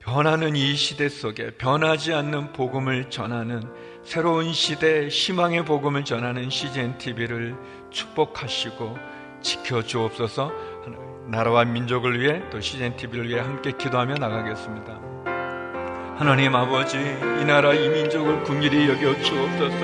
변하는 0.00 0.56
이 0.56 0.74
시대 0.74 1.08
속에 1.08 1.52
변하지 1.58 2.12
않는 2.12 2.54
복음을 2.54 3.08
전하는 3.08 3.62
새로운 4.04 4.52
시대 4.52 5.08
희망의 5.08 5.64
복음을 5.64 6.04
전하는 6.04 6.50
CGN 6.50 6.98
TV를 6.98 7.56
축복하시고 7.90 8.98
지켜 9.40 9.82
주옵소서. 9.82 10.52
나라와 11.26 11.64
민족을 11.64 12.20
위해 12.20 12.42
또 12.50 12.60
CGN 12.60 12.96
TV를 12.96 13.28
위해 13.28 13.40
함께 13.40 13.72
기도하며 13.72 14.16
나가겠습니다. 14.16 15.00
하나님 16.18 16.54
아버지, 16.54 16.98
이 16.98 17.44
나라 17.46 17.72
이 17.72 17.88
민족을 17.88 18.42
궁일히 18.44 18.88
여겨 18.90 19.22
주옵소서. 19.22 19.78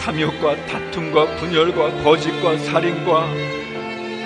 탐욕과 0.00 0.66
다툼과 0.66 1.36
분열과 1.36 2.02
거짓과 2.02 2.56
살인과 2.56 3.28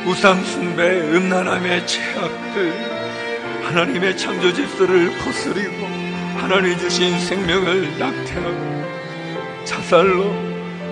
우상 0.06 0.42
숭배, 0.44 1.00
음란함의 1.00 1.84
죄악들, 1.84 2.72
하나님의 3.64 4.16
창조 4.16 4.52
질서를 4.52 5.18
거스리고 5.18 5.84
하나님 6.38 6.78
주신 6.78 7.18
생명을 7.18 7.98
낙태하고 7.98 8.76
자살로 9.66 10.24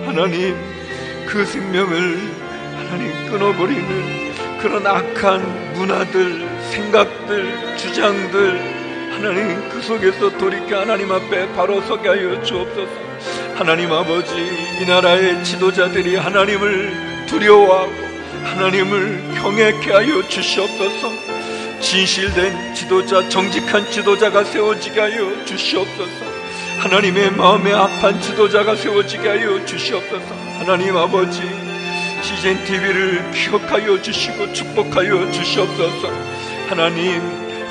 하나님 0.05 0.55
그 1.25 1.43
생명을 1.43 2.19
하나님 2.77 3.29
끊어버리는 3.31 4.35
그런 4.61 4.85
악한 4.85 5.73
문화들, 5.73 6.47
생각들, 6.71 7.77
주장들 7.77 8.75
하나님 9.13 9.69
그 9.69 9.81
속에서 9.81 10.37
돌이켜 10.37 10.81
하나님 10.81 11.11
앞에 11.11 11.51
바로 11.53 11.81
서게 11.81 12.09
하여 12.09 12.41
주옵소서. 12.43 12.91
하나님 13.55 13.91
아버지 13.91 14.33
이 14.81 14.85
나라의 14.85 15.43
지도자들이 15.43 16.17
하나님을 16.17 17.25
두려워하고 17.27 17.93
하나님을 18.43 19.35
경외케 19.35 19.91
하여 19.91 20.27
주시옵소서. 20.27 21.11
진실된 21.79 22.75
지도자, 22.75 23.27
정직한 23.29 23.89
지도자가 23.89 24.43
세워지게 24.43 24.99
하여 24.99 25.45
주시옵소서. 25.45 26.34
하나님의 26.79 27.31
마음에 27.31 27.71
합한 27.71 28.21
지도자가 28.21 28.75
세워지게 28.75 29.27
하여 29.27 29.65
주시옵소서. 29.65 30.35
하나님 30.59 30.95
아버지 30.95 31.41
시즌 32.21 32.63
TV를 32.65 33.31
기억하여 33.31 34.01
주시고 34.01 34.53
축복하여 34.53 35.31
주시옵소서. 35.31 36.09
하나님, 36.67 37.21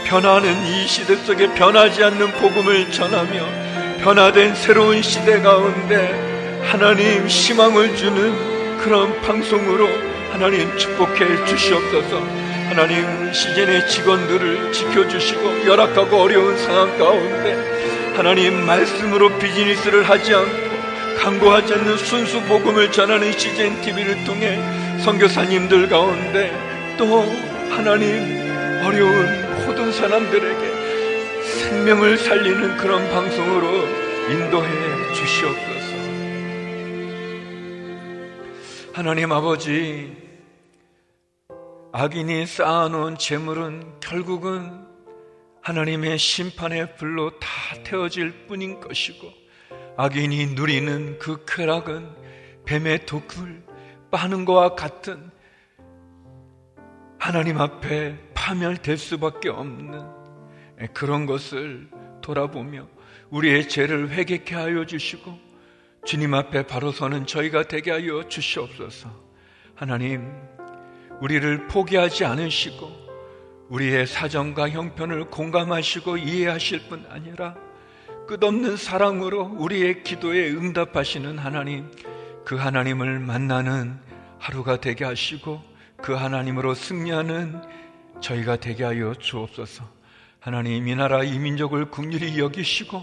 변하는 0.04 0.54
이 0.66 0.86
시대 0.86 1.16
속에 1.16 1.52
변하지 1.54 2.04
않는 2.04 2.32
복음을 2.32 2.90
전하며 2.90 3.46
변화된 4.02 4.54
새로운 4.54 5.02
시대 5.02 5.40
가운데 5.40 6.62
하나님 6.64 7.26
희망을 7.26 7.96
주는 7.96 8.78
그런 8.78 9.20
방송으로 9.22 9.88
하나님 10.32 10.76
축복해 10.76 11.44
주시옵소서. 11.46 12.20
하나님 12.68 13.32
시즌의 13.32 13.88
직원들을 13.88 14.72
지켜주시고 14.72 15.66
열악하고 15.66 16.16
어려운 16.16 16.56
상황 16.58 16.96
가운데 16.98 17.56
하나님 18.14 18.64
말씀으로 18.64 19.28
비즈니스를 19.38 20.08
하지 20.08 20.34
않고 20.34 20.74
강구하지 21.18 21.74
않는 21.74 21.96
순수 21.98 22.40
복음을 22.42 22.92
전하는 22.92 23.32
CGN 23.32 23.80
TV를 23.82 24.24
통해 24.24 24.56
선교사님들 25.00 25.88
가운데 25.88 26.96
또 26.96 27.22
하나님 27.70 28.44
어려운 28.84 29.66
모든 29.66 29.90
사람들에게 29.90 31.42
생명을 31.42 32.16
살리는 32.18 32.76
그런 32.76 33.10
방송으로 33.10 33.66
인도해 34.30 35.12
주시옵소서. 35.12 35.94
하나님 38.92 39.32
아버지, 39.32 40.16
악인이 41.92 42.46
쌓아놓은 42.46 43.18
재물은 43.18 43.94
결국은 43.98 44.83
하나님의 45.64 46.18
심판의 46.18 46.94
불로 46.96 47.38
다 47.38 47.48
태워질 47.84 48.46
뿐인 48.46 48.80
것이고 48.80 49.32
악인이 49.96 50.48
누리는 50.48 51.18
그 51.18 51.46
쾌락은 51.48 52.06
뱀의 52.66 53.06
독을 53.06 53.64
빠는 54.10 54.44
것과 54.44 54.74
같은 54.74 55.30
하나님 57.18 57.58
앞에 57.58 58.18
파멸될 58.34 58.98
수밖에 58.98 59.48
없는 59.48 60.06
그런 60.92 61.24
것을 61.24 61.88
돌아보며 62.20 62.86
우리의 63.30 63.66
죄를 63.70 64.10
회개케 64.10 64.54
하여 64.54 64.84
주시고 64.84 65.38
주님 66.04 66.34
앞에 66.34 66.66
바로 66.66 66.92
서는 66.92 67.24
저희가 67.24 67.68
되게 67.68 67.90
하여 67.90 68.28
주시옵소서. 68.28 69.08
하나님, 69.74 70.30
우리를 71.22 71.68
포기하지 71.68 72.26
않으시고 72.26 73.03
우리의 73.68 74.06
사정과 74.06 74.70
형편을 74.70 75.26
공감하시고 75.26 76.18
이해하실 76.18 76.88
뿐 76.88 77.06
아니라 77.08 77.54
끝없는 78.26 78.76
사랑으로 78.76 79.56
우리의 79.58 80.02
기도에 80.02 80.50
응답하시는 80.50 81.38
하나님, 81.38 81.90
그 82.44 82.56
하나님을 82.56 83.18
만나는 83.20 83.98
하루가 84.38 84.80
되게 84.80 85.04
하시고 85.04 85.62
그 85.96 86.12
하나님으로 86.14 86.74
승리하는 86.74 87.62
저희가 88.20 88.56
되게 88.56 88.84
하여 88.84 89.14
주옵소서. 89.14 89.84
하나님 90.40 90.86
이 90.86 90.94
나라 90.94 91.22
이 91.22 91.38
민족을 91.38 91.90
국률이 91.90 92.38
여기시고 92.38 93.02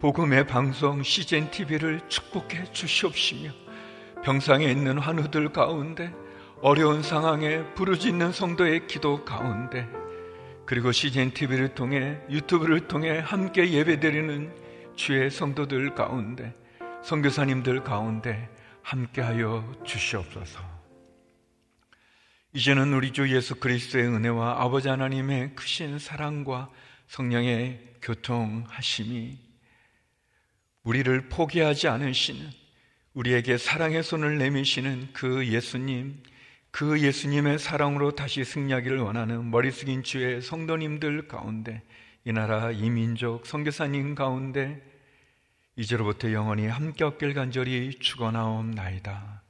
복음의 0.00 0.46
방송 0.46 1.02
CGN 1.02 1.50
TV를 1.50 2.00
축복해 2.08 2.72
주시옵시며 2.72 3.50
병상에 4.22 4.64
있는 4.66 4.98
환우들 4.98 5.52
가운데 5.52 6.12
어려운 6.60 7.04
상황에 7.04 7.62
부르짖는 7.74 8.32
성도의 8.32 8.88
기도 8.88 9.24
가운데 9.24 9.88
그리고 10.66 10.90
CGN 10.90 11.32
TV를 11.32 11.74
통해 11.76 12.18
유튜브를 12.30 12.88
통해 12.88 13.20
함께 13.20 13.70
예배드리는 13.70 14.96
주의 14.96 15.30
성도들 15.30 15.94
가운데 15.94 16.52
선교사님들 17.04 17.84
가운데 17.84 18.48
함께하여 18.82 19.72
주시옵소서. 19.84 20.60
이제는 22.54 22.92
우리 22.92 23.12
주 23.12 23.32
예수 23.32 23.54
그리스도의 23.54 24.08
은혜와 24.08 24.60
아버지 24.60 24.88
하나님의 24.88 25.54
크신 25.54 26.00
사랑과 26.00 26.68
성령의 27.06 27.98
교통하심이 28.02 29.38
우리를 30.82 31.28
포기하지 31.28 31.86
않으시는 31.86 32.50
우리에게 33.14 33.58
사랑의 33.58 34.02
손을 34.02 34.38
내미시는 34.38 35.10
그 35.12 35.46
예수님 35.46 36.20
그 36.70 37.00
예수님의 37.00 37.58
사랑으로 37.58 38.12
다시 38.12 38.44
승리하기를 38.44 38.98
원하는 38.98 39.50
머리 39.50 39.70
숙인 39.70 40.02
주의 40.02 40.40
성도님들 40.40 41.28
가운데 41.28 41.82
이 42.24 42.32
나라 42.32 42.70
이민족 42.70 43.46
선교사님 43.46 44.14
가운데 44.14 44.82
이제로부터 45.76 46.32
영원히 46.32 46.66
함께 46.66 47.04
얻길 47.04 47.34
간절히 47.34 47.98
축원하옵나이다. 47.98 49.42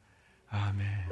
아멘. 0.50 1.08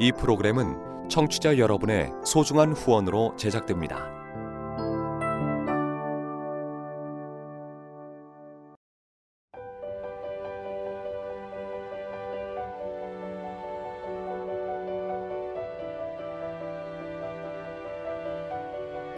이 0.00 0.10
프로그램은 0.10 1.08
청취자 1.08 1.58
여러분의 1.58 2.10
소중한 2.24 2.72
후원으로 2.72 3.36
제작됩니다. 3.36 4.21